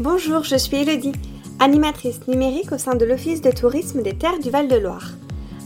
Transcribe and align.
Bonjour, 0.00 0.42
je 0.42 0.56
suis 0.56 0.78
Elodie, 0.78 1.12
animatrice 1.60 2.26
numérique 2.26 2.72
au 2.72 2.78
sein 2.78 2.96
de 2.96 3.04
l'Office 3.04 3.40
de 3.42 3.52
tourisme 3.52 4.02
des 4.02 4.18
terres 4.18 4.40
du 4.40 4.50
Val-de-Loire. 4.50 5.10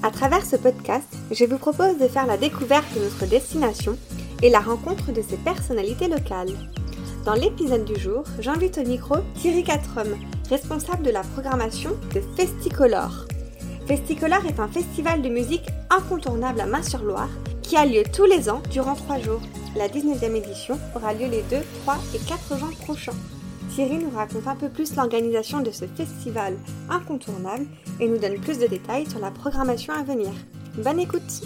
À 0.02 0.10
travers 0.10 0.44
ce 0.44 0.56
podcast, 0.56 1.08
je 1.30 1.46
vous 1.46 1.56
propose 1.56 1.96
de 1.96 2.08
faire 2.08 2.26
la 2.26 2.36
découverte 2.36 2.84
de 2.94 3.00
notre 3.00 3.24
destination 3.24 3.96
et 4.42 4.50
la 4.50 4.60
rencontre 4.60 5.12
de 5.12 5.22
ses 5.22 5.38
personnalités 5.38 6.08
locales. 6.08 6.52
Dans 7.24 7.32
l'épisode 7.32 7.86
du 7.86 7.98
jour, 7.98 8.22
j'invite 8.38 8.76
au 8.76 8.84
micro 8.84 9.16
Thierry 9.36 9.64
Catrum, 9.64 10.14
responsable 10.50 11.04
de 11.04 11.10
la 11.10 11.22
programmation 11.22 11.92
de 12.14 12.20
Festicolor. 12.36 13.24
Festicolor 13.86 14.44
est 14.44 14.60
un 14.60 14.68
festival 14.68 15.22
de 15.22 15.30
musique 15.30 15.70
incontournable 15.88 16.60
à 16.60 16.66
Main-sur-Loire 16.66 17.30
qui 17.62 17.76
a 17.76 17.86
lieu 17.86 18.02
tous 18.12 18.26
les 18.26 18.50
ans 18.50 18.62
durant 18.70 18.94
trois 18.94 19.20
jours. 19.20 19.40
La 19.74 19.88
19e 19.88 20.34
édition 20.34 20.78
aura 20.94 21.14
lieu 21.14 21.28
les 21.28 21.42
2, 21.50 21.56
3 21.84 21.96
et 22.14 22.18
4 22.18 22.58
juin 22.58 22.70
prochains. 22.84 23.16
Thierry 23.68 23.98
nous 23.98 24.10
raconte 24.10 24.46
un 24.46 24.56
peu 24.56 24.68
plus 24.68 24.96
l'organisation 24.96 25.60
de 25.60 25.70
ce 25.70 25.84
festival 25.86 26.56
incontournable 26.90 27.66
et 28.00 28.08
nous 28.08 28.18
donne 28.18 28.38
plus 28.40 28.58
de 28.58 28.66
détails 28.66 29.08
sur 29.08 29.20
la 29.20 29.30
programmation 29.30 29.94
à 29.94 30.02
venir. 30.02 30.30
Bonne 30.76 31.00
écoute 31.00 31.42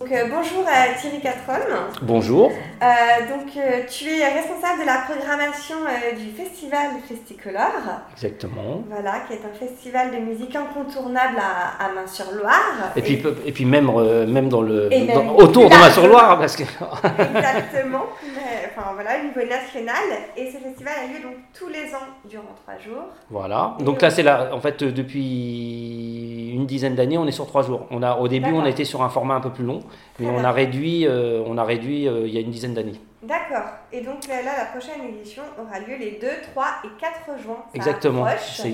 Donc, 0.00 0.12
euh, 0.12 0.26
bonjour 0.28 0.64
à 0.68 0.92
Thierry 1.00 1.20
Catron. 1.20 1.54
Bonjour. 2.02 2.52
Euh, 2.84 3.28
donc, 3.30 3.56
euh, 3.56 3.82
tu 3.88 4.10
es 4.10 4.28
responsable 4.28 4.82
de 4.82 4.86
la 4.86 4.98
programmation 5.08 5.76
euh, 5.86 6.16
du 6.16 6.30
festival 6.32 6.90
Festicolor. 7.08 7.72
Exactement. 8.12 8.84
Voilà, 8.90 9.20
qui 9.26 9.32
est 9.34 9.40
un 9.44 9.58
festival 9.58 10.10
de 10.10 10.18
musique 10.18 10.54
incontournable 10.54 11.38
à, 11.38 11.82
à 11.82 11.92
Main-sur-Loire. 11.94 12.92
Et, 12.96 13.00
puis, 13.00 13.22
et 13.46 13.52
puis 13.52 13.64
même, 13.64 13.90
même 14.26 14.48
dans 14.50 14.60
le, 14.60 14.90
même 14.90 15.30
autour 15.30 15.70
de. 15.70 15.74
Main-sur-Loire, 15.74 16.38
parce 16.40 16.56
que 16.56 16.64
Exactement. 16.64 18.06
Mais, 18.34 18.70
enfin 18.76 18.92
voilà, 18.92 19.18
au 19.20 19.28
niveau 19.28 19.48
national. 19.48 20.04
Et 20.36 20.50
ce 20.50 20.58
festival 20.58 20.92
a 21.04 21.06
lieu 21.06 21.22
donc 21.22 21.36
tous 21.58 21.68
les 21.68 21.94
ans 21.94 22.08
durant 22.28 22.54
trois 22.62 22.78
jours. 22.78 23.04
voilà. 23.30 23.76
Donc 23.80 24.02
là, 24.02 24.10
c'est 24.10 24.22
là, 24.22 24.50
en 24.52 24.60
fait, 24.60 24.84
depuis 24.84 26.52
une 26.54 26.66
dizaine 26.66 26.96
d'années, 26.96 27.16
on 27.18 27.26
est 27.26 27.32
sur 27.32 27.46
trois 27.46 27.62
jours. 27.62 27.86
On 27.90 28.02
a, 28.02 28.16
au 28.16 28.28
début, 28.28 28.52
on 28.52 28.66
était 28.66 28.84
sur 28.84 29.02
un 29.02 29.08
format 29.08 29.36
un 29.36 29.40
peu 29.40 29.50
plus 29.50 29.64
long, 29.64 29.80
mais 30.18 30.28
on 30.28 30.44
a 30.44 30.52
réduit, 30.52 31.06
on 31.08 31.56
a 31.56 31.64
réduit 31.64 32.04
il 32.04 32.34
y 32.34 32.36
a 32.36 32.40
une 32.40 32.50
dizaine 32.50 32.73
d'années. 32.74 33.00
D'accord. 33.22 33.64
Et 33.92 34.00
donc 34.02 34.26
là, 34.28 34.42
la 34.42 34.64
prochaine 34.66 35.02
édition 35.08 35.42
aura 35.58 35.78
lieu 35.80 35.96
les 35.98 36.18
2, 36.20 36.26
3 36.52 36.66
et 36.84 36.88
4 37.00 37.42
juin. 37.42 37.56
Ça 37.56 37.70
Exactement. 37.74 38.26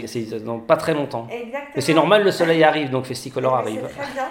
C'est 0.06 0.44
dans 0.44 0.58
pas 0.58 0.76
très 0.76 0.94
longtemps. 0.94 1.28
Exactement. 1.30 1.72
Mais 1.74 1.80
c'est 1.80 1.94
normal, 1.94 2.24
le 2.24 2.30
soleil 2.32 2.64
arrive, 2.64 2.90
donc 2.90 3.04
Festicolor 3.04 3.54
arrive. 3.54 3.82
Très 3.82 4.12
bien. 4.12 4.26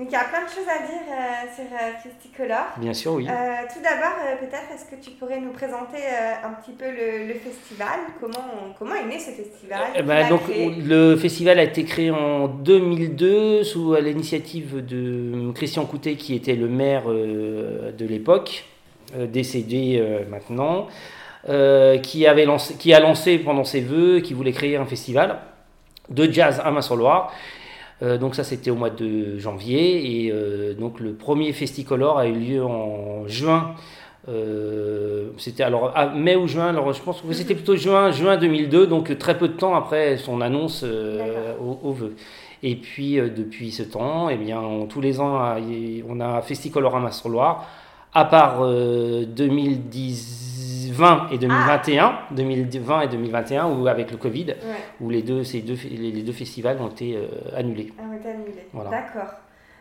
Donc 0.00 0.08
il 0.08 0.12
y 0.12 0.16
a 0.16 0.24
plein 0.24 0.44
de 0.44 0.48
choses 0.48 0.66
à 0.66 0.78
dire 0.86 1.02
euh, 1.10 1.54
sur 1.54 1.64
euh, 1.64 1.92
Festicolor. 2.02 2.64
Bien 2.78 2.94
sûr, 2.94 3.12
oui. 3.12 3.26
Euh, 3.28 3.32
tout 3.70 3.80
d'abord, 3.82 4.16
peut-être, 4.40 4.72
est-ce 4.74 4.86
que 4.86 4.98
tu 4.98 5.10
pourrais 5.10 5.40
nous 5.40 5.52
présenter 5.52 5.98
un 6.42 6.54
petit 6.54 6.72
peu 6.72 6.86
le, 6.86 7.26
le 7.28 7.34
festival? 7.34 7.98
Comment, 8.18 8.72
comment 8.78 8.94
est 8.94 9.04
né 9.04 9.18
ce 9.18 9.30
festival? 9.30 9.80
Eh 9.94 10.02
ben, 10.02 10.26
donc, 10.30 10.40
le 10.48 11.16
festival 11.16 11.58
a 11.58 11.64
été 11.64 11.84
créé 11.84 12.10
en 12.10 12.48
2002 12.48 13.62
sous 13.62 13.94
l'initiative 13.96 14.82
de 14.84 15.52
Christian 15.52 15.84
Coutet, 15.84 16.14
qui 16.14 16.34
était 16.34 16.54
le 16.54 16.68
maire 16.68 17.04
de 17.06 18.06
l'époque, 18.06 18.64
décédé 19.26 19.98
euh, 20.00 20.20
maintenant, 20.30 20.88
euh, 21.48 21.98
qui, 21.98 22.26
avait 22.26 22.44
lancé, 22.44 22.74
qui 22.74 22.92
a 22.94 23.00
lancé 23.00 23.38
pendant 23.38 23.64
ses 23.64 23.80
vœux, 23.80 24.20
qui 24.20 24.34
voulait 24.34 24.52
créer 24.52 24.76
un 24.76 24.86
festival 24.86 25.38
de 26.10 26.30
jazz 26.30 26.60
à 26.64 26.70
Main-sur-Loire. 26.70 27.32
Euh, 28.02 28.16
donc 28.16 28.34
ça 28.34 28.44
c'était 28.44 28.70
au 28.70 28.76
mois 28.76 28.88
de 28.90 29.38
janvier 29.38 30.24
et 30.26 30.32
euh, 30.32 30.72
donc 30.72 31.00
le 31.00 31.12
premier 31.12 31.52
Festicolor 31.52 32.18
a 32.18 32.26
eu 32.26 32.32
lieu 32.32 32.64
en 32.64 33.28
juin 33.28 33.74
euh, 34.28 35.30
c'était 35.38 35.62
alors 35.62 35.92
à 35.96 36.06
mai 36.06 36.36
ou 36.36 36.46
juin, 36.46 36.68
alors 36.68 36.92
je 36.92 37.02
pense 37.02 37.20
que 37.22 37.32
c'était 37.32 37.54
plutôt 37.54 37.76
juin, 37.76 38.10
juin 38.10 38.36
2002, 38.36 38.86
donc 38.86 39.16
très 39.18 39.36
peu 39.38 39.48
de 39.48 39.54
temps 39.54 39.74
après 39.74 40.18
son 40.18 40.40
annonce 40.40 40.82
euh, 40.84 41.54
au, 41.58 41.78
au 41.88 41.92
vœu. 41.92 42.14
Et 42.62 42.76
puis 42.76 43.18
euh, 43.18 43.30
depuis 43.30 43.70
ce 43.72 43.82
temps, 43.82 44.28
eh 44.28 44.36
bien, 44.36 44.60
on- 44.60 44.86
tous 44.86 45.00
les 45.00 45.20
ans, 45.20 45.40
euh, 45.42 46.02
on 46.08 46.20
a 46.20 46.42
Festicolorama 46.42 47.10
sur 47.12 47.30
Loire, 47.30 47.66
à 48.14 48.24
part 48.24 48.58
euh, 48.64 49.24
2020 49.24 51.28
et 51.32 51.38
2021, 51.38 52.18
2020 52.32 53.00
et 53.02 53.08
2021, 53.08 53.66
où 53.68 53.86
avec 53.86 54.10
le 54.10 54.16
Covid, 54.16 54.46
Ouais, 54.46 54.56
où 55.00 55.10
les 55.10 55.22
deux, 55.22 55.44
ces 55.44 55.60
deux, 55.60 55.76
les 55.90 56.10
les 56.12 56.22
deux 56.22 56.32
festivals 56.32 56.78
ont 56.80 56.88
été 56.88 57.16
euh, 57.16 57.26
annulés. 57.56 57.92
ah, 57.98 58.02
ouais, 58.10 58.18
t'as 58.22 58.30
annulé. 58.30 58.66
Voilà. 58.72 58.90
D'accord. 58.90 59.30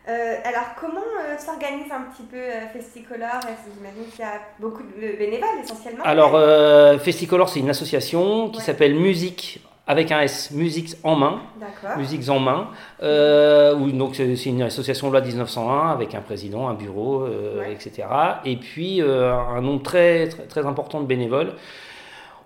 Euh, 0.07 0.35
alors, 0.44 0.73
comment 0.79 1.01
euh, 1.01 1.38
s'organise 1.38 1.91
un 1.91 2.01
petit 2.12 2.23
peu 2.23 2.38
euh, 2.38 2.68
Festicolor? 2.73 3.41
J'imagine 3.41 4.09
qu'il 4.12 4.22
y 4.22 4.23
a 4.23 4.39
beaucoup 4.59 4.81
de 4.81 5.18
bénévoles 5.18 5.47
essentiellement. 5.63 6.03
Alors, 6.03 6.31
euh, 6.35 6.97
Festicolor, 6.97 7.47
c'est 7.50 7.59
une 7.59 7.69
association 7.69 8.50
qui 8.50 8.57
Ouais. 8.57 8.63
s'appelle 8.63 8.95
Musique 8.95 9.62
avec 9.89 10.11
un 10.11 10.22
S, 10.22 10.51
Musique 10.51 10.95
en 11.03 11.16
main. 11.16 11.41
D'accord. 11.59 11.97
Musiques 11.97 12.29
en 12.29 12.39
main. 12.39 12.67
Euh, 13.01 13.75
où, 13.75 13.91
donc 13.91 14.13
c'est 14.16 14.45
une 14.45 14.61
association 14.61 15.09
loi 15.09 15.19
1901 15.19 15.89
avec 15.89 16.13
un 16.13 16.22
président, 16.22 16.67
un 16.69 16.75
bureau, 16.75 17.23
euh, 17.23 17.59
Ouais. 17.59 17.73
etc. 17.73 18.07
Et 18.45 18.55
puis 18.57 19.01
euh, 19.01 19.33
un 19.33 19.61
nombre 19.61 19.81
très, 19.81 20.27
très, 20.29 20.44
très 20.44 20.66
important 20.67 21.01
de 21.01 21.07
bénévoles. 21.07 21.53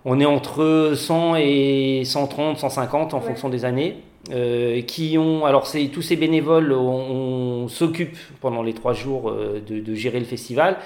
On 0.06 0.20
est 0.20 0.24
entre 0.24 0.92
100 0.96 1.36
et 1.36 2.02
130, 2.06 2.58
150 2.58 3.12
en 3.12 3.18
Ouais. 3.18 3.24
fonction 3.26 3.50
des 3.50 3.66
années. 3.66 4.02
Euh, 4.30 4.80
qui 4.82 5.18
ont 5.18 5.44
alors 5.44 5.66
tous 5.92 6.02
ces 6.02 6.16
bénévoles 6.16 6.72
on, 6.72 7.64
on 7.64 7.68
s'occupe 7.68 8.16
pendant 8.40 8.62
les 8.62 8.72
trois 8.72 8.94
jours 8.94 9.28
euh, 9.30 9.60
de, 9.66 9.80
de 9.80 9.94
gérer 9.94 10.18
le 10.18 10.26
festival 10.26 10.76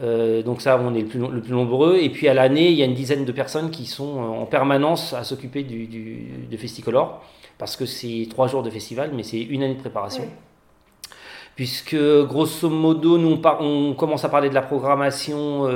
Euh, 0.00 0.44
donc 0.44 0.60
ça 0.62 0.78
on 0.80 0.94
est 0.94 1.00
le 1.00 1.08
plus, 1.08 1.18
le 1.18 1.40
plus 1.40 1.52
nombreux 1.52 1.96
et 2.00 2.08
puis 2.08 2.28
à 2.28 2.34
l'année 2.34 2.68
il 2.70 2.76
y 2.78 2.82
a 2.82 2.86
une 2.86 2.94
dizaine 2.94 3.24
de 3.24 3.32
personnes 3.32 3.70
qui 3.72 3.84
sont 3.84 4.16
en 4.42 4.46
permanence 4.46 5.12
à 5.12 5.24
s'occuper 5.24 5.64
du, 5.64 5.88
du, 5.88 6.04
de 6.48 6.56
Festicolor 6.56 7.20
parce 7.58 7.74
que 7.76 7.84
c'est 7.84 8.28
trois 8.30 8.46
jours 8.46 8.62
de 8.62 8.70
festival, 8.70 9.10
mais 9.12 9.24
c'est 9.24 9.40
une 9.40 9.64
année 9.64 9.74
de 9.74 9.80
préparation. 9.80 10.22
Oui. 10.22 10.30
Puisque 11.56 11.96
grosso 12.28 12.70
modo, 12.70 13.18
nous 13.18 13.32
on, 13.32 13.38
par- 13.38 13.60
on 13.60 13.94
commence 13.94 14.24
à 14.24 14.28
parler 14.28 14.48
de 14.48 14.54
la 14.54 14.62
programmation 14.62 15.66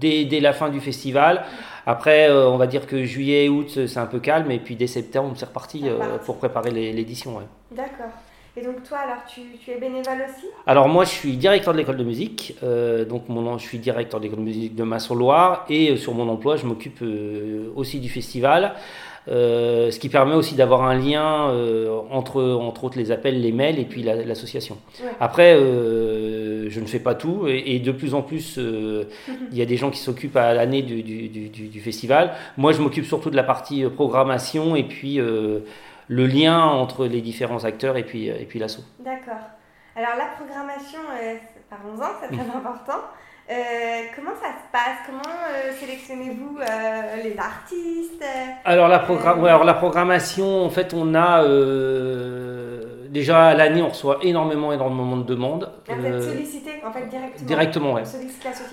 dès, 0.00 0.24
dès 0.24 0.40
la 0.40 0.54
fin 0.54 0.70
du 0.70 0.80
festival. 0.80 1.44
Après, 1.86 2.28
euh, 2.30 2.48
on 2.48 2.56
va 2.58 2.66
dire 2.66 2.86
que 2.86 3.04
juillet, 3.04 3.48
août, 3.48 3.86
c'est 3.86 3.98
un 3.98 4.06
peu 4.06 4.20
calme, 4.20 4.50
et 4.50 4.58
puis 4.58 4.76
dès 4.76 4.86
septembre, 4.86 5.32
c'est 5.36 5.46
reparti 5.46 5.82
euh, 5.86 6.18
pour 6.24 6.36
préparer 6.36 6.70
l'édition. 6.70 7.36
ouais. 7.36 7.44
D'accord. 7.72 8.12
Et 8.56 8.60
donc, 8.62 8.82
toi, 8.82 8.98
alors, 8.98 9.22
tu, 9.26 9.40
tu 9.64 9.70
es 9.70 9.78
bénévole 9.78 10.26
aussi? 10.28 10.46
Alors 10.66 10.86
moi, 10.86 11.04
je 11.04 11.10
suis 11.10 11.36
directeur 11.38 11.72
de 11.72 11.78
l'école 11.78 11.96
de 11.96 12.04
musique, 12.04 12.54
euh, 12.62 13.04
donc 13.06 13.28
mon, 13.30 13.56
je 13.56 13.62
suis 13.66 13.78
directeur 13.78 14.20
de 14.20 14.24
l'école 14.24 14.40
de 14.40 14.44
musique 14.44 14.74
de 14.74 14.82
Main-sur-Loire, 14.84 15.64
et 15.70 15.90
euh, 15.92 15.96
sur 15.96 16.12
mon 16.12 16.28
emploi, 16.28 16.56
je 16.56 16.66
m'occupe 16.66 17.00
euh, 17.02 17.72
aussi 17.76 17.98
du 17.98 18.10
festival, 18.10 18.74
ce 19.26 19.98
qui 19.98 20.08
permet 20.08 20.34
aussi 20.34 20.54
d'avoir 20.56 20.82
un 20.82 20.94
lien 20.96 21.48
entre, 22.10 22.42
entre 22.42 22.84
autres, 22.84 22.98
les 22.98 23.10
appels, 23.12 23.40
les 23.40 23.52
mails, 23.52 23.78
et 23.78 23.84
puis 23.84 24.02
la- 24.02 24.16
l'association. 24.16 24.76
Ouais. 25.00 25.10
Après, 25.20 25.54
euh, 26.62 26.70
je 26.70 26.80
ne 26.80 26.86
fais 26.86 26.98
pas 26.98 27.14
tout, 27.14 27.46
et, 27.48 27.62
et 27.74 27.78
de 27.80 27.92
plus 27.92 28.14
en 28.14 28.22
plus, 28.22 28.58
euh, 28.58 29.04
il 29.50 29.56
y 29.58 29.62
a 29.62 29.66
des 29.66 29.76
gens 29.76 29.90
qui 29.90 29.98
s'occupent 29.98 30.36
à 30.36 30.54
l'année 30.54 30.82
du, 30.82 31.02
du, 31.02 31.28
du- 31.28 31.48
du- 31.48 31.68
du 31.68 31.80
festival. 31.80 32.32
Moi, 32.56 32.72
je 32.72 32.80
m'occupe 32.80 33.04
surtout 33.04 33.30
de 33.30 33.36
la 33.36 33.42
partie 33.44 33.84
euh, 33.84 33.90
programmation, 33.90 34.76
et 34.76 34.84
puis 34.84 35.20
euh, 35.20 35.60
le 36.08 36.26
lien 36.26 36.60
entre 36.64 37.06
les 37.06 37.20
différents 37.20 37.64
acteurs, 37.64 37.96
et 37.96 38.04
puis, 38.04 38.28
et 38.28 38.46
puis 38.48 38.58
l'asso. 38.58 38.80
D'accord. 39.00 39.42
Alors, 39.96 40.16
la 40.16 40.26
programmation, 40.36 41.00
parlons-en, 41.68 42.10
c'est 42.20 42.28
très 42.28 42.56
important. 42.56 43.00
Euh, 43.50 43.54
comment 44.14 44.30
ça 44.40 44.48
se 44.48 44.70
passe? 44.72 44.98
Comment 45.04 45.20
euh, 45.50 45.72
sélectionnez-vous 45.78 46.58
euh, 46.58 47.22
les 47.24 47.36
artistes? 47.36 48.24
Alors 48.64 48.86
la, 48.88 48.98
alors 48.98 49.78
programmation, 49.78 50.64
en 50.64 50.70
fait, 50.70 50.94
on 50.94 51.14
a 51.14 51.42
déjà 53.12 53.46
à 53.48 53.54
l'année, 53.54 53.82
on 53.82 53.90
reçoit 53.90 54.18
énormément, 54.22 54.72
énormément 54.72 55.16
de 55.18 55.22
demandes. 55.24 55.68
Ah, 55.88 55.92
Vous 55.96 56.04
êtes 56.06 56.12
Euh, 56.12 56.32
sollicité, 56.34 56.70
en 56.84 56.90
fait, 56.92 57.06
directement 57.08 57.46
directement, 57.46 57.92
ouais. 57.94 58.02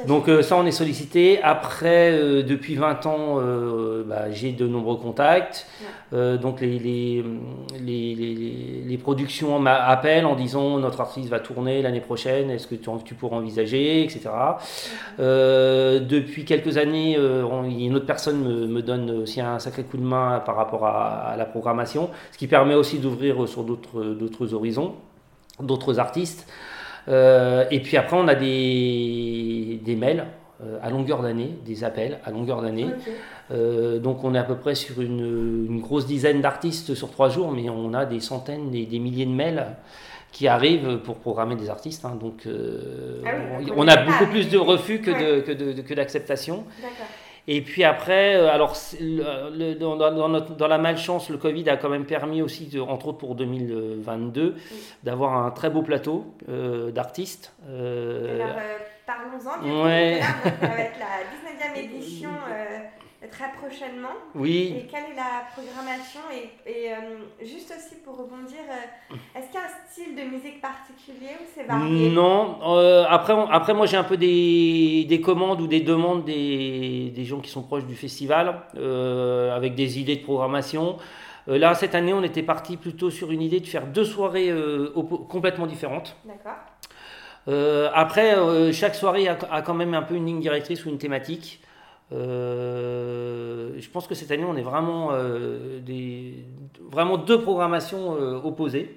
Donc 0.07 0.27
euh, 0.29 0.41
ça, 0.41 0.55
on 0.55 0.65
est 0.65 0.71
sollicité. 0.71 1.39
Après, 1.43 2.11
euh, 2.11 2.41
depuis 2.41 2.75
20 2.75 3.05
ans, 3.05 3.37
euh, 3.39 4.03
bah, 4.07 4.31
j'ai 4.31 4.51
de 4.53 4.65
nombreux 4.67 4.95
contacts. 4.97 5.67
Donc 6.11 6.61
les, 6.61 6.79
les, 6.79 7.23
les, 7.79 8.15
les- 8.15 8.83
les 8.87 8.97
productions 8.97 9.59
m'appellent 9.59 10.25
en 10.25 10.33
disant 10.35 10.79
notre 10.79 11.01
artiste 11.01 11.29
va 11.29 11.39
tourner 11.39 11.83
l'année 11.83 11.99
prochaine, 12.01 12.49
est-ce 12.49 12.65
que 12.65 12.73
tu, 12.73 12.89
tu 13.05 13.13
pourras 13.13 13.37
envisager, 13.37 14.03
etc. 14.05 14.29
Depuis 15.19 16.45
quelques 16.45 16.77
années, 16.77 17.17
on- 17.19 17.63
une 17.63 17.95
autre 17.95 18.05
personne 18.07 18.39
me, 18.43 18.65
me 18.67 18.81
donne 18.81 19.11
aussi 19.21 19.41
un 19.41 19.59
sacré 19.59 19.83
coup 19.83 19.97
de 19.97 20.03
main 20.03 20.41
par 20.45 20.55
rapport 20.55 20.85
à, 20.85 21.29
à 21.31 21.37
la 21.37 21.45
programmation, 21.45 22.09
ce 22.31 22.37
qui 22.37 22.47
permet 22.47 22.75
aussi 22.75 22.97
d'ouvrir 22.99 23.47
sur 23.47 23.63
d'autres 23.63 24.03
d'autres 24.29 24.53
horizons, 24.53 24.95
d'autres 25.59 25.99
artistes. 25.99 26.47
Euh, 27.07 27.65
et 27.71 27.79
puis 27.81 27.97
après, 27.97 28.17
on 28.17 28.27
a 28.27 28.35
des, 28.35 29.79
des 29.83 29.95
mails 29.95 30.25
à 30.81 30.89
longueur 30.89 31.21
d'année, 31.21 31.55
des 31.65 31.85
appels 31.85 32.19
à 32.25 32.31
longueur 32.31 32.61
d'année. 32.61 32.87
donc 33.49 34.25
on 34.25 34.35
est 34.35 34.37
à 34.37 34.43
peu 34.43 34.57
près 34.57 34.75
sur 34.75 34.99
une, 34.99 35.79
grosse 35.79 36.05
dizaine 36.05 36.41
d'artistes 36.41 36.95
sur 36.95 37.09
trois 37.11 37.29
jours, 37.29 37.53
mais 37.53 37.69
on 37.69 37.93
a 37.93 38.05
des 38.05 38.19
centaines, 38.19 38.69
des, 38.69 38.85
des 38.85 38.99
milliers 38.99 39.25
de 39.25 39.31
mails 39.31 39.67
qui 40.33 40.49
arrivent 40.49 40.97
pour 40.97 41.15
programmer 41.15 41.55
des 41.55 41.69
artistes. 41.69 42.03
Hein. 42.03 42.17
donc, 42.19 42.45
ah 42.45 43.29
on, 43.73 43.87
a 43.87 43.95
beaucoup 44.03 44.25
plus 44.25 44.49
de 44.49 44.57
refus 44.57 44.99
que, 44.99 45.39
que 45.81 45.93
d'acceptation. 45.93 46.65
Et 47.51 47.61
puis 47.61 47.83
après, 47.83 48.35
euh, 48.35 48.51
alors 48.51 48.77
dans, 49.79 50.67
la 50.67 50.77
malchance, 50.77 51.31
le 51.31 51.37
Covid 51.37 51.67
a 51.67 51.77
quand 51.77 51.89
même 51.89 52.05
permis 52.05 52.43
aussi, 52.43 52.69
entre 52.79 53.07
autres 53.07 53.17
pour 53.17 53.33
2022, 53.33 54.55
d'avoir 55.03 55.35
un 55.35 55.49
très 55.49 55.71
beau 55.71 55.81
plateau 55.81 56.27
euh, 56.47 56.91
d'artistes. 56.91 57.51
Euh, 57.67 58.35
alors 58.35 58.55
parlons-en, 59.07 59.83
ouais. 59.83 60.21
avec 60.61 60.91
la 60.99 61.73
19e 61.73 61.85
édition 61.85 62.29
très 63.39 63.51
prochainement. 63.53 64.15
Oui. 64.35 64.75
Et 64.77 64.87
quelle 64.87 65.11
est 65.11 65.15
la 65.15 65.45
programmation 65.53 66.19
Et, 66.31 66.91
euh, 66.91 67.45
juste 67.45 67.71
aussi 67.71 67.95
pour 68.03 68.17
rebondir, 68.17 68.59
euh, 68.69 69.15
est-ce 69.35 69.47
qu'il 69.47 69.55
y 69.55 69.57
a 69.57 69.65
un 69.65 69.89
style 69.89 70.15
de 70.15 70.29
musique 70.29 70.61
particulier 70.61 71.35
ou 71.39 71.45
c'est 71.55 71.63
varié? 71.63 72.09
Non. 72.09 72.57
Euh, 72.63 73.05
après, 73.09 73.33
après, 73.49 73.73
moi, 73.73 73.85
j'ai 73.85 73.97
un 73.97 74.03
peu 74.03 74.17
des, 74.17 75.05
des, 75.07 75.21
commandes 75.21 75.61
ou 75.61 75.67
des 75.67 75.79
demandes 75.79 76.25
des, 76.25 77.11
des, 77.15 77.23
gens 77.23 77.39
qui 77.39 77.49
sont 77.49 77.63
proches 77.63 77.85
du 77.85 77.95
festival 77.95 78.61
avec 78.75 79.75
des 79.75 79.99
idées 79.99 80.17
de 80.17 80.23
programmation. 80.23 80.97
là, 81.47 81.73
cette 81.75 81.95
année, 81.95 82.13
on 82.13 82.23
était 82.23 82.43
parti 82.43 82.75
plutôt 82.75 83.09
sur 83.09 83.31
une 83.31 83.41
idée 83.41 83.61
de 83.61 83.67
faire 83.67 83.87
deux 83.87 84.05
soirées 84.05 84.53
complètement 85.29 85.67
différentes. 85.67 86.17
D'accord. 86.25 87.91
après, 87.93 88.35
chaque 88.73 88.95
soirée 88.95 89.27
a, 89.27 89.37
a, 89.49 89.61
quand 89.61 89.73
même 89.73 89.93
un 89.93 90.01
peu 90.01 90.15
une 90.15 90.25
ligne 90.25 90.41
directrice 90.41 90.85
ou 90.85 90.89
une 90.89 90.97
thématique. 90.97 91.61
Euh, 92.11 93.73
je 93.77 93.89
pense 93.89 94.07
que 94.07 94.15
cette 94.15 94.31
année, 94.31 94.45
on 94.45 94.55
est 94.55 94.63
vraiment, 94.63 95.09
euh, 95.11 95.79
des, 95.79 96.43
vraiment 96.89 97.17
deux 97.17 97.41
programmations 97.41 98.15
euh, 98.15 98.39
opposées. 98.43 98.95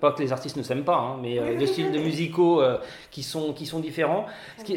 pas 0.00 0.12
que 0.12 0.22
les 0.22 0.32
artistes 0.32 0.56
ne 0.56 0.62
s'aiment 0.62 0.84
pas, 0.84 0.96
hein, 0.96 1.18
mais 1.22 1.56
deux 1.56 1.66
styles 1.66 1.92
de 1.92 1.98
musicaux 2.10 2.62
qui, 3.10 3.22
sont, 3.22 3.52
qui 3.52 3.66
sont 3.66 3.80
différents. 3.80 4.26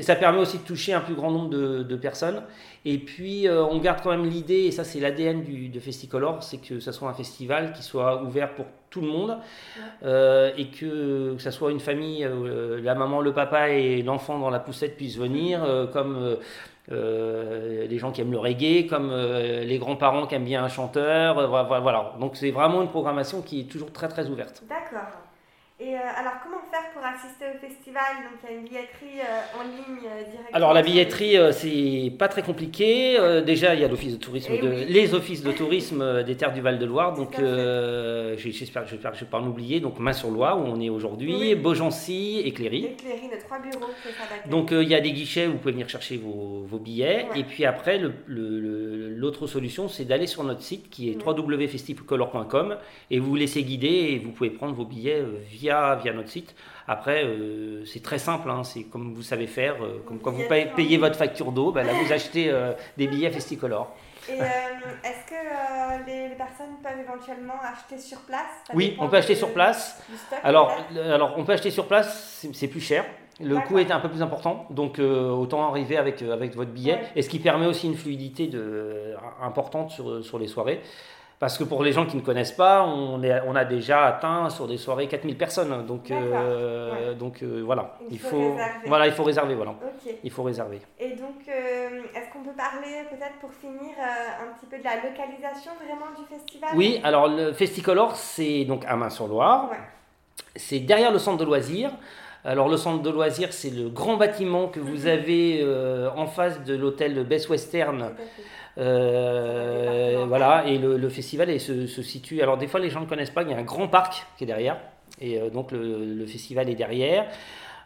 ça 0.01 0.15
permet 0.15 0.39
aussi 0.39 0.59
de 0.59 0.63
toucher 0.63 0.93
un 0.93 1.01
plus 1.01 1.15
grand 1.15 1.31
nombre 1.31 1.49
de, 1.49 1.95
personnes. 1.95 2.43
Et 2.85 2.99
puis, 2.99 3.47
on 3.49 3.79
garde 3.79 4.01
quand 4.01 4.11
même 4.11 4.25
l'idée, 4.25 4.65
et 4.65 4.71
ça 4.71 4.83
c'est 4.83 4.99
l'ADN 4.99 5.43
de 5.43 5.79
Festicolor, 5.79 6.43
c'est 6.43 6.57
que 6.59 6.79
ça 6.79 6.91
soit 6.91 7.09
un 7.09 7.13
festival 7.13 7.73
qui 7.73 7.83
soit 7.83 8.23
ouvert 8.23 8.53
pour 8.53 8.65
tout 8.89 9.01
le 9.01 9.07
monde 9.07 9.37
et 10.03 10.67
que, 10.69 11.35
que 11.35 11.41
ça 11.41 11.51
soit 11.51 11.71
une 11.71 11.79
famille, 11.79 12.27
la 12.83 12.95
maman, 12.95 13.21
le 13.21 13.33
papa 13.33 13.69
et 13.69 14.01
l'enfant 14.03 14.39
dans 14.39 14.49
la 14.49 14.59
poussette 14.59 14.95
puissent 14.95 15.17
venir, 15.17 15.89
comme 15.91 16.37
les 16.89 17.97
gens 17.97 18.11
qui 18.11 18.21
aiment 18.21 18.31
le 18.31 18.39
reggae, 18.39 18.87
comme 18.87 19.09
euh, 19.11 19.63
les 19.63 19.77
grands-parents 19.77 20.27
qui 20.27 20.35
aiment 20.35 20.45
bien 20.45 20.63
un 20.63 20.69
chanteur. 20.69 21.37
Euh. 21.37 22.19
Donc 22.19 22.35
c'est 22.35 22.51
vraiment 22.51 22.81
une 22.81 22.89
programmation 22.89 23.41
qui 23.41 23.61
est 23.61 23.71
toujours 23.71 23.91
très 23.91 24.07
très 24.07 24.27
ouverte. 24.27 24.63
D'accord. 24.67 25.26
Et 25.79 25.93
euh, 25.93 25.99
alors, 26.17 26.33
comment 26.43 26.57
faire 26.71 26.89
pour 26.91 27.05
assister 27.05 27.45
au 27.53 27.59
festival? 27.59 28.01
Donc, 28.23 28.39
il 28.41 28.49
y 28.49 28.51
a 28.51 28.57
une 28.57 28.63
billetterie 28.63 29.21
euh, 29.21 29.59
en 29.59 29.63
ligne 29.63 30.07
euh, 30.07 30.23
directement. 30.23 30.49
Alors, 30.53 30.73
la 30.73 30.81
billetterie, 30.81 31.37
c'est 31.51 32.11
pas 32.17 32.27
très 32.27 32.41
compliqué. 32.41 33.15
déjà, 33.45 33.75
il 33.75 33.81
y 33.81 33.83
a 33.83 33.87
l'office 33.87 34.13
de 34.13 34.17
tourisme, 34.17 34.53
eh 34.55 34.85
les 34.85 35.13
offices 35.13 35.43
de 35.43 35.51
tourisme 35.51 36.23
des 36.23 36.35
terres 36.35 36.53
du 36.53 36.61
Val-de-Loire. 36.61 37.13
Donc, 37.13 37.35
j'espère 38.37 38.85
que 38.85 38.89
je 38.89 38.95
ne 38.95 39.01
vais 39.01 39.25
pas 39.29 39.37
en 39.37 39.45
oublier. 39.45 39.79
Donc, 39.79 39.99
Main-sur-Loire, 39.99 40.59
où 40.59 40.63
on 40.63 40.81
est 40.81 40.89
aujourd'hui, 40.89 41.53
Beaugency 41.53 42.41
et 42.43 42.51
Cléry. 42.53 42.85
Et 42.85 42.95
Cléry, 42.95 43.27
nos 43.31 43.39
trois 43.39 43.59
bureaux. 43.59 43.91
Donc, 44.49 44.69
il 44.71 44.87
y 44.87 44.95
a 44.95 44.99
des 44.99 45.11
guichets 45.11 45.45
où 45.45 45.51
vous 45.51 45.57
pouvez 45.59 45.73
venir 45.73 45.89
chercher 45.89 46.17
vos, 46.17 46.65
vos 46.67 46.79
billets. 46.79 47.27
Et 47.35 47.43
puis 47.43 47.65
après, 47.65 48.01
l'autre 48.27 49.45
solution, 49.45 49.89
c'est 49.89 50.05
d'aller 50.05 50.25
sur 50.25 50.43
notre 50.43 50.63
site 50.63 50.89
qui 50.89 51.11
est 51.11 51.23
www.festivalcolor.com 51.23 52.77
et 53.11 53.19
vous 53.19 53.27
vous 53.27 53.35
laissez 53.35 53.61
guider 53.61 53.87
et 53.87 54.17
vous 54.17 54.31
pouvez 54.31 54.49
prendre 54.49 54.73
vos 54.73 54.85
billets 54.85 55.23
via 55.51 55.66
via, 55.67 56.13
notre 56.13 56.29
site. 56.29 56.55
Après, 56.87 57.23
euh, 57.25 57.83
c'est 57.85 58.01
très 58.01 58.17
simple, 58.17 58.49
hein, 58.49 58.63
c'est 58.63 58.83
comme 58.83 59.13
vous 59.13 59.21
savez 59.21 59.47
faire. 59.47 59.75
Euh, 59.83 60.01
comme 60.05 60.19
quand 60.19 60.31
vous 60.31 60.43
payez, 60.47 60.97
votre 60.97 61.15
facture 61.15 61.51
d'eau, 61.51 61.71
ben 61.71 61.85
là 61.85 61.93
vous 61.93 62.11
achetez 62.11 62.49
euh, 62.49 62.73
des 62.97 63.07
billets 63.07 63.31
Festicolor. 63.31 63.93
Et 64.29 64.33
est-ce 64.33 65.29
que 65.29 66.05
les, 66.05 66.35
personnes 66.35 66.75
peuvent 66.83 66.99
éventuellement 66.99 67.55
acheter 67.63 67.97
sur 67.97 68.19
place? 68.21 68.63
Oui, 68.73 68.97
on 68.99 69.07
peut 69.07 69.17
acheter 69.17 69.35
sur 69.35 69.53
place. 69.53 70.01
alors, 70.43 70.75
alors, 70.95 71.35
on 71.37 71.45
peut 71.45 71.53
acheter 71.53 71.71
sur 71.71 71.87
place, 71.87 72.45
c'est 72.53 72.67
plus 72.67 72.81
cher. 72.81 73.05
Le 73.39 73.59
coût 73.59 73.77
est 73.77 73.91
un 73.91 73.99
peu 73.99 74.09
plus 74.09 74.21
important, 74.21 74.65
donc 74.69 74.99
autant 74.99 75.69
arriver 75.69 75.95
avec, 75.95 76.21
avec 76.23 76.55
votre 76.55 76.71
billet, 76.71 76.99
et 77.15 77.21
ce 77.21 77.29
qui 77.29 77.39
permet 77.39 77.67
aussi 77.67 77.87
une 77.87 77.95
fluidité 77.95 78.47
de, 78.47 79.15
importante 79.41 79.91
sur, 79.91 80.25
sur 80.25 80.39
les 80.39 80.47
soirées. 80.47 80.81
Parce 81.39 81.55
que 81.59 81.63
pour 81.63 81.83
les 81.83 81.91
gens 81.91 82.07
qui 82.07 82.17
ne 82.17 82.21
connaissent 82.21 82.51
pas, 82.51 82.83
on, 82.83 83.21
est, 83.21 83.41
on 83.45 83.55
a 83.55 83.63
déjà 83.63 84.05
atteint 84.05 84.49
sur 84.49 84.67
des 84.67 84.77
soirées 84.77 85.07
4000 85.07 85.37
personnes. 85.37 85.85
Donc, 85.85 86.09
euh, 86.09 87.13
donc 87.13 87.43
euh, 87.43 87.61
voilà. 87.63 87.95
Il, 88.09 88.17
faut, 88.17 88.53
réserver. 88.53 88.87
Voilà, 88.87 89.05
il 89.05 89.13
faut 89.13 89.23
réserver. 89.23 89.53
Voilà. 89.53 89.75
Il 90.23 90.31
faut 90.31 90.41
réserver. 90.41 90.81
Et 90.99 91.09
donc, 91.09 91.47
euh, 91.47 92.01
est-ce 92.15 92.33
qu'on 92.33 92.43
peut 92.43 92.57
parler 92.57 93.03
peut-être 93.11 93.35
pour 93.39 93.51
finir 93.53 93.93
un 93.99 94.57
petit 94.57 94.65
peu 94.65 94.79
de 94.79 94.83
la 94.83 94.95
localisation 94.95 95.73
vraiment 95.75 96.07
du 96.17 96.25
festival? 96.25 96.69
Oui, 96.75 96.99
alors 97.03 97.27
le 97.27 97.53
Festicolor, 97.53 98.15
c'est 98.15 98.65
donc 98.65 98.83
à 98.87 98.95
Main-sur-Loire. 98.95 99.69
C'est 100.55 100.79
derrière 100.79 101.11
le 101.11 101.19
centre 101.19 101.37
de 101.37 101.45
loisirs. 101.45 101.91
Alors 102.45 102.67
le 102.67 102.77
centre 102.77 103.03
de 103.03 103.09
loisirs, 103.11 103.53
c'est 103.53 103.69
le 103.69 103.89
grand 103.89 104.17
bâtiment 104.17 104.69
que 104.69 104.79
vous 104.79 105.01
mhm. 105.01 105.07
avez 105.07 105.67
en 106.15 106.25
face 106.25 106.63
de 106.63 106.75
l'hôtel 106.75 107.23
Best 107.25 107.47
Western. 107.47 108.15
Euh, 108.77 110.25
voilà, 110.27 110.65
et 110.67 110.77
le, 110.77 111.09
festival 111.09 111.59
se, 111.59 112.01
situe. 112.01 112.41
Alors, 112.41 112.57
des 112.57 112.67
fois, 112.67 112.79
les 112.79 112.89
gens 112.89 113.01
ne 113.01 113.05
connaissent 113.05 113.31
pas, 113.31 113.43
il 113.43 113.49
y 113.49 113.53
a 113.53 113.57
un 113.57 113.63
grand 113.63 113.87
parc 113.87 114.25
qui 114.37 114.43
est 114.43 114.47
derrière, 114.47 114.77
et 115.19 115.39
euh, 115.39 115.49
donc 115.49 115.71
le, 115.71 116.25
festival 116.27 116.69
est 116.69 116.75
derrière. 116.75 117.25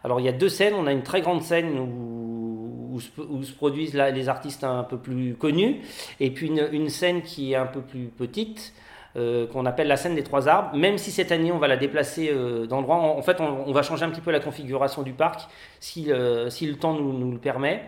Alors, 0.04 0.20
il 0.20 0.26
y 0.26 0.30
a 0.30 0.34
deux 0.34 0.50
scènes. 0.50 0.74
On 0.74 0.88
a 0.88 0.92
une 0.92 1.04
très 1.04 1.22
grande 1.22 1.44
scène 1.44 1.78
où, 1.80 2.92
où, 2.94 3.00
se, 3.44 3.54
produisent 3.54 3.94
là, 3.94 4.12
les 4.12 4.30
artistes 4.30 4.64
un 4.64 4.84
peu 4.84 4.98
plus 4.98 5.36
connus, 5.36 5.82
et 6.20 6.32
puis 6.32 6.48
une, 6.48 6.90
scène 6.90 7.22
qui 7.22 7.54
est 7.54 7.56
un 7.56 7.68
peu 7.68 7.82
plus 7.82 8.06
petite. 8.06 8.74
Euh, 9.18 9.46
qu'on 9.46 9.66
appelle 9.66 9.90
la 9.90 9.98
scène 9.98 10.16
des 10.16 10.24
trois 10.24 10.48
arbres, 10.48 10.74
même 10.74 10.98
si 10.98 11.12
cette 11.12 11.34
année 11.34 11.52
on 11.52 11.58
va 11.58 11.68
la 11.68 11.76
déplacer 11.76 12.34
d'endroit. 12.70 12.96
En, 12.96 13.18
en, 13.18 13.22
fait, 13.22 13.42
on, 13.42 13.70
va 13.74 13.82
changer 13.82 14.06
un 14.06 14.10
petit 14.10 14.22
peu 14.22 14.32
la 14.32 14.40
configuration 14.40 15.02
du 15.02 15.12
parc 15.12 15.50
si, 15.82 16.10
si 16.48 16.66
le 16.66 16.76
temps 16.78 16.94
nous, 16.94 17.12
nous 17.12 17.32
le 17.34 17.38
permet. 17.38 17.84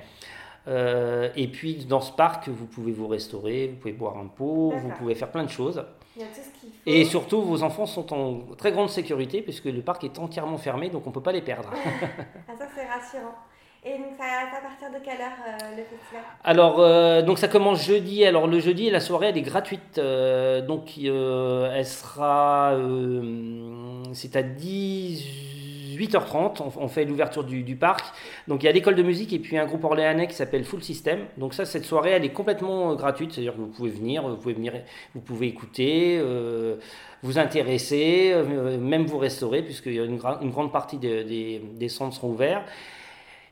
Euh, 0.68 1.30
et 1.36 1.48
puis 1.48 1.86
dans 1.86 2.02
ce 2.02 2.12
parc, 2.12 2.48
vous 2.48 2.66
pouvez 2.66 2.92
vous 2.92 3.08
restaurer, 3.08 3.68
vous 3.68 3.76
pouvez 3.76 3.94
boire 3.94 4.18
un 4.18 4.28
pot, 4.28 4.74
vous 4.76 4.90
pouvez 4.90 5.16
faire 5.16 5.32
plein 5.32 5.44
de 5.44 5.50
choses. 5.50 5.84
Et 6.86 7.06
surtout, 7.06 7.42
vos 7.42 7.64
enfants 7.64 7.86
sont 7.86 8.14
en 8.14 8.56
très 8.56 8.72
grande 8.72 8.90
sécurité 8.90 9.42
puisque 9.42 9.66
le 9.66 9.82
parc 9.82 10.04
est 10.04 10.20
entièrement 10.20 10.58
fermé, 10.58 10.90
donc 10.90 11.06
on 11.06 11.10
ne 11.10 11.14
peut 11.14 11.22
pas 11.22 11.32
les 11.32 11.42
perdre. 11.42 11.70
ah, 11.76 12.54
ça 12.58 12.66
c'est 12.76 12.86
rassurant. 12.86 13.36
Et 13.86 13.98
donc, 13.98 14.12
ça, 14.18 14.24
à 14.24 14.62
partir 14.62 14.98
de 14.98 15.04
quelle 15.04 15.20
heure 15.20 15.32
euh, 15.46 15.72
le 15.72 15.84
festival? 15.84 16.24
Alors, 16.46 16.80
euh, 16.80 17.22
donc 17.22 17.38
ça 17.38 17.50
commence 17.50 17.84
jeudi. 17.84 18.24
Alors, 18.24 18.48
le 18.48 18.62
jeudi, 18.62 18.90
la 18.90 19.02
soirée, 19.02 19.28
elle 19.28 19.38
est 19.38 19.42
gratuite. 19.42 20.00
donc, 20.00 20.98
elle 20.98 21.86
sera. 21.86 22.78
c'est 24.14 24.38
à 24.38 24.44
10 24.44 25.53
8h30, 25.98 26.62
on, 26.78 26.88
fait 26.88 27.06
l'ouverture 27.06 27.44
du, 27.44 27.76
parc. 27.76 28.06
Donc 28.48 28.64
il 28.64 28.66
y 28.66 28.70
a 28.70 28.72
l'école 28.72 28.96
de 28.96 29.04
musique 29.04 29.34
et 29.34 29.40
puis 29.40 29.58
un 29.58 29.66
groupe 29.66 29.84
orléanais 29.84 30.28
qui 30.28 30.36
s'appelle 30.36 30.64
Full 30.64 30.84
System. 30.84 31.20
Donc 31.38 31.54
ça, 31.54 31.66
cette 31.66 31.86
soirée, 31.86 32.12
elle 32.12 32.26
est 32.26 32.34
complètement 32.34 32.92
euh, 32.92 32.96
gratuite, 32.96 33.34
c'est-à-dire 33.34 33.54
que 33.54 33.60
vous 33.60 33.68
pouvez 33.68 33.90
venir, 33.90 34.28
vous 34.28 34.38
pouvez 34.38 34.54
venir, 34.54 34.74
vous 35.14 35.22
pouvez 35.22 35.48
écouter, 35.48 36.18
euh, 36.20 36.76
vous 37.22 37.40
intéresser, 37.40 38.32
euh, 38.34 38.78
même 38.78 39.06
vous 39.06 39.18
restaurer, 39.18 39.62
puisqu'il 39.62 39.94
y 39.94 40.00
a 40.00 40.06
une, 40.06 40.18
grande 40.18 40.72
partie 40.72 40.98
des, 40.98 41.60
des 41.60 41.90
centres 41.90 42.16
seront 42.16 42.32
ouverts. 42.32 42.64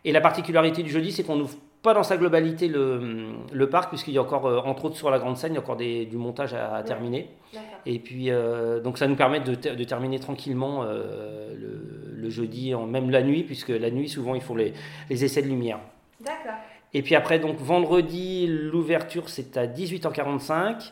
Et 0.03 0.11
la 0.11 0.21
particularité 0.21 0.83
du 0.83 0.89
jeudi, 0.89 1.11
c'est 1.11 1.23
qu'on 1.23 1.39
ouvre 1.39 1.55
pas 1.81 1.93
dans 1.93 2.03
sa 2.03 2.17
globalité 2.17 2.67
le, 2.67 3.33
le 3.51 3.69
parc, 3.69 3.89
puisqu'il 3.89 4.13
y 4.13 4.17
a 4.17 4.21
encore, 4.21 4.67
entre 4.67 4.85
autres 4.85 4.97
sur 4.97 5.09
la 5.09 5.17
grande 5.17 5.37
scène, 5.37 5.53
il 5.53 5.55
y 5.55 5.57
a 5.57 5.61
encore 5.61 5.77
des, 5.77 6.05
du 6.05 6.17
montage 6.17 6.53
à, 6.53 6.81
terminer. 6.83 7.29
Et 7.85 7.97
puis, 7.99 8.29
euh, 8.29 8.79
donc 8.79 8.97
ça 8.97 9.07
nous 9.07 9.15
permet 9.15 9.39
de, 9.39 9.55
de 9.55 9.83
terminer 9.83 10.19
tranquillement 10.19 10.83
euh, 10.83 11.53
le, 11.55 11.80
le, 12.21 12.29
jeudi, 12.29 12.73
en, 12.75 12.85
même 12.85 13.09
la 13.09 13.23
nuit, 13.23 13.43
puisque 13.43 13.69
la 13.69 13.89
nuit, 13.91 14.09
souvent, 14.09 14.35
il 14.35 14.41
faut 14.41 14.55
les, 14.55 14.73
les 15.09 15.25
essais 15.25 15.41
de 15.41 15.47
lumière. 15.47 15.79
D'accord. 16.19 16.55
Et 16.93 17.01
puis 17.01 17.15
après, 17.15 17.39
donc 17.39 17.57
vendredi, 17.57 18.47
l'ouverture, 18.47 19.29
c'est 19.29 19.57
à 19.57 19.65
18h45. 19.65 20.91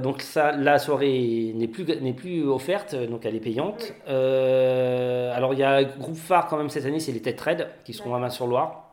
donc 0.00 0.20
ça, 0.20 0.52
la 0.52 0.78
soirée 0.78 1.52
n'est 1.54 1.68
plus, 1.68 1.84
n'est 1.84 2.12
plus 2.12 2.46
offerte, 2.46 2.94
donc 2.94 3.24
elle 3.24 3.34
est 3.34 3.40
payante. 3.40 3.94
alors 4.06 5.54
il 5.54 5.60
y 5.60 5.62
a 5.62 5.76
un 5.76 5.82
groupe 5.84 6.16
phare 6.16 6.46
quand 6.46 6.58
même 6.58 6.68
cette 6.68 6.84
année, 6.84 7.00
c'est 7.00 7.12
les 7.12 7.22
Têtes 7.22 7.40
Red, 7.40 7.68
qui 7.84 7.94
seront 7.94 8.14
à 8.14 8.18
Main-sur-Loire 8.18 8.92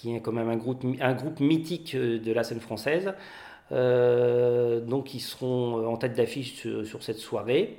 qui 0.00 0.14
est 0.14 0.20
quand 0.20 0.32
même 0.32 0.48
un 0.48 0.56
groupe, 0.56 0.82
un 1.00 1.12
groupe 1.12 1.40
mythique 1.40 1.94
euh, 1.94 2.18
de 2.18 2.32
la 2.32 2.42
scène 2.42 2.60
française. 2.60 3.12
Euh, 3.72 4.80
donc 4.80 5.14
ils 5.14 5.20
seront 5.20 5.86
en 5.86 5.96
tête 5.96 6.14
d'affiche 6.14 6.54
sur, 6.84 7.02
cette 7.02 7.18
soirée. 7.18 7.76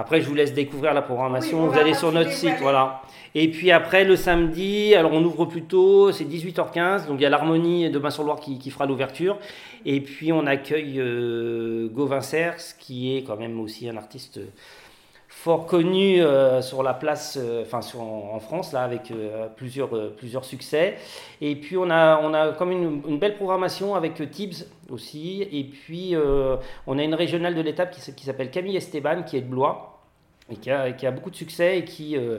Après, 0.00 0.22
je 0.22 0.26
vous 0.26 0.34
laisse 0.34 0.54
découvrir 0.54 0.94
la 0.94 1.02
programmation. 1.02 1.64
Oui, 1.64 1.68
vous 1.74 1.78
allez 1.78 1.92
sur 1.92 2.10
notre 2.10 2.32
site, 2.32 2.54
voilà. 2.62 3.02
Et 3.34 3.50
puis 3.50 3.70
après, 3.70 4.04
le 4.04 4.16
samedi, 4.16 4.94
alors 4.94 5.12
on 5.12 5.22
ouvre 5.22 5.44
plus 5.44 5.64
tôt, 5.64 6.10
c'est 6.10 6.24
18h15. 6.24 7.06
Donc 7.06 7.18
il 7.18 7.22
y 7.22 7.26
a 7.26 7.28
l'Harmonie 7.28 7.90
de 7.90 7.98
Bain-sur-Loire 7.98 8.40
qui, 8.40 8.58
qui 8.58 8.70
fera 8.70 8.86
l'ouverture. 8.86 9.36
Et 9.84 10.00
puis 10.00 10.32
on 10.32 10.46
accueille 10.46 10.98
euh, 10.98 11.88
Gauvin 11.88 12.22
Cers, 12.22 12.78
qui 12.78 13.14
est 13.14 13.24
quand 13.24 13.36
même 13.36 13.60
aussi 13.60 13.90
un 13.90 13.96
artiste 13.98 14.40
fort 15.28 15.64
connu 15.66 16.20
euh, 16.20 16.60
sur 16.60 16.82
la 16.82 16.92
place, 16.92 17.38
euh, 17.40 17.62
enfin 17.62 17.80
en, 17.98 18.34
en 18.34 18.40
France, 18.40 18.72
là, 18.72 18.82
avec 18.82 19.10
euh, 19.10 19.46
plusieurs, 19.56 19.94
euh, 19.96 20.14
plusieurs 20.14 20.44
succès. 20.44 20.96
Et 21.40 21.54
puis 21.54 21.78
on 21.78 21.88
a, 21.88 22.20
on 22.22 22.34
a 22.34 22.52
comme 22.52 22.72
une, 22.72 23.00
une 23.08 23.18
belle 23.18 23.36
programmation 23.36 23.94
avec 23.94 24.20
euh, 24.20 24.26
Tibbs 24.26 24.66
aussi. 24.90 25.46
Et 25.50 25.64
puis 25.64 26.14
euh, 26.14 26.56
on 26.86 26.98
a 26.98 27.02
une 27.04 27.14
régionale 27.14 27.54
de 27.54 27.60
l'étape 27.62 27.92
qui 27.92 28.24
s'appelle 28.24 28.50
Camille 28.50 28.76
Esteban, 28.76 29.22
qui 29.22 29.36
est 29.36 29.40
de 29.40 29.46
Blois, 29.48 29.89
et 30.50 30.56
qui 30.56 30.70
a, 30.70 30.92
qui 30.92 31.06
a 31.06 31.10
beaucoup 31.10 31.30
de 31.30 31.36
succès 31.36 31.78
et 31.78 31.84
qui, 31.84 32.16
euh, 32.16 32.38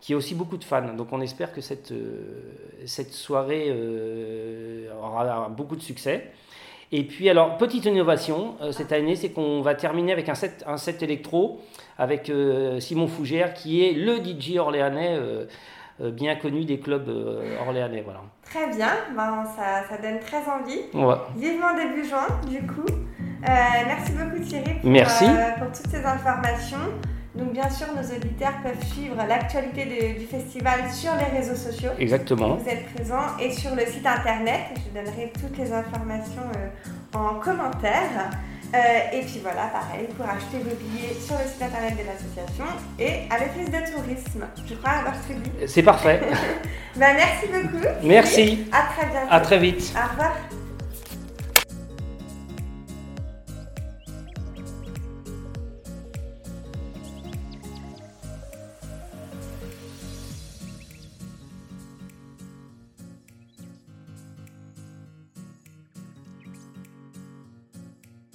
qui 0.00 0.14
a 0.14 0.16
aussi 0.16 0.34
beaucoup 0.34 0.56
de 0.56 0.64
fans. 0.64 0.94
Donc 0.94 1.08
on 1.12 1.20
espère 1.20 1.52
que 1.52 1.60
cette, 1.60 1.92
euh, 1.92 2.42
cette 2.86 3.12
soirée 3.12 3.66
euh, 3.68 4.88
aura 5.02 5.48
beaucoup 5.48 5.76
de 5.76 5.82
succès. 5.82 6.30
Et 6.92 7.04
puis 7.04 7.28
alors, 7.30 7.56
petite 7.56 7.84
innovation 7.84 8.56
cette 8.72 8.90
année, 8.90 9.14
c'est 9.14 9.30
qu'on 9.30 9.60
va 9.60 9.76
terminer 9.76 10.10
avec 10.12 10.28
un 10.28 10.34
set, 10.34 10.64
un 10.66 10.76
set 10.76 11.04
électro 11.04 11.60
avec 11.96 12.32
Simon 12.80 13.06
Fougère, 13.06 13.54
qui 13.54 13.84
est 13.84 13.92
le 13.92 14.16
DJ 14.16 14.56
orléanais, 14.56 15.16
bien 16.00 16.34
connu 16.34 16.64
des 16.64 16.80
clubs 16.80 17.08
orléanais. 17.64 18.00
Voilà. 18.00 18.22
Très 18.42 18.74
bien, 18.74 18.90
ben, 19.14 19.44
ça, 19.56 19.84
ça 19.88 20.02
donne 20.02 20.18
très 20.18 20.38
envie. 20.50 20.80
Ouais. 20.92 21.14
Vivement 21.36 21.72
début 21.76 22.04
juin, 22.04 22.26
du 22.48 22.66
coup. 22.66 22.90
Euh, 23.42 23.52
merci 23.86 24.12
beaucoup 24.12 24.42
Thierry 24.44 24.74
pour, 24.80 24.90
Merci. 24.90 25.24
euh, 25.24 25.58
pour 25.58 25.68
toutes 25.68 25.90
ces 25.90 26.04
informations. 26.04 26.76
Donc 27.34 27.52
bien 27.52 27.70
sûr, 27.70 27.86
nos 27.94 28.02
auditeurs 28.16 28.54
peuvent 28.62 28.84
suivre 28.92 29.16
l'actualité 29.28 29.84
de- 29.84 30.18
du 30.18 30.26
festival 30.26 30.90
sur 30.92 31.12
les 31.14 31.38
réseaux 31.38 31.54
sociaux. 31.54 31.90
Exactement. 31.98 32.56
Vous 32.56 32.68
êtes 32.68 32.92
présents 32.94 33.36
et 33.40 33.52
sur 33.52 33.74
le 33.74 33.86
site 33.86 34.04
internet. 34.06 34.62
Je 34.76 34.98
donnerai 35.00 35.32
toutes 35.40 35.56
les 35.56 35.72
informations 35.72 36.42
euh, 36.56 37.16
en 37.18 37.34
commentaire. 37.34 38.30
Euh, 38.72 38.78
et 39.16 39.20
puis 39.22 39.40
voilà, 39.42 39.66
pareil, 39.72 40.06
pour 40.16 40.24
acheter 40.26 40.58
vos 40.58 40.74
billets 40.76 41.14
sur 41.20 41.34
le 41.36 41.44
site 41.48 41.62
internet 41.62 41.94
de 41.94 42.04
l'association 42.06 42.66
et 43.00 43.28
à 43.30 43.38
l'office 43.38 43.68
de 43.70 43.92
tourisme. 43.96 44.44
Je 44.68 44.74
crois 44.74 44.90
avoir 44.92 45.14
tout 45.26 45.32
dit. 45.34 45.50
C'est 45.68 45.82
parfait. 45.82 46.20
Ben, 46.96 47.14
merci 47.14 47.46
beaucoup. 47.46 47.84
Merci. 48.02 48.64
À 48.72 48.92
très 48.92 49.06
bientôt. 49.10 49.26
À 49.30 49.40
très 49.40 49.58
vite. 49.58 49.94
Au 49.96 50.10
revoir. 50.10 50.32